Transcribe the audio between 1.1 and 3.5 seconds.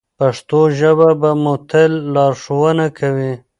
به مو تل لارښوونه کوي.